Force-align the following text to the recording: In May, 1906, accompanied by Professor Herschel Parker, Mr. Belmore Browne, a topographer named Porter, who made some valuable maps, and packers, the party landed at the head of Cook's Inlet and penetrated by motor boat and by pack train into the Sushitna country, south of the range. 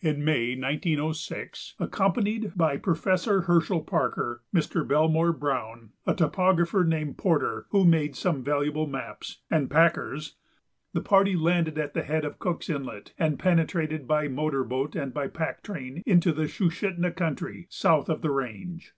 In 0.00 0.24
May, 0.24 0.54
1906, 0.54 1.74
accompanied 1.80 2.52
by 2.56 2.76
Professor 2.76 3.40
Herschel 3.40 3.80
Parker, 3.80 4.44
Mr. 4.54 4.86
Belmore 4.86 5.32
Browne, 5.32 5.90
a 6.06 6.14
topographer 6.14 6.84
named 6.84 7.18
Porter, 7.18 7.66
who 7.70 7.84
made 7.84 8.14
some 8.14 8.44
valuable 8.44 8.86
maps, 8.86 9.40
and 9.50 9.68
packers, 9.68 10.36
the 10.92 11.00
party 11.00 11.34
landed 11.34 11.78
at 11.78 11.94
the 11.94 12.04
head 12.04 12.24
of 12.24 12.38
Cook's 12.38 12.70
Inlet 12.70 13.12
and 13.18 13.40
penetrated 13.40 14.06
by 14.06 14.28
motor 14.28 14.62
boat 14.62 14.94
and 14.94 15.12
by 15.12 15.26
pack 15.26 15.64
train 15.64 16.04
into 16.06 16.30
the 16.32 16.46
Sushitna 16.46 17.10
country, 17.10 17.66
south 17.68 18.08
of 18.08 18.22
the 18.22 18.30
range. 18.30 18.94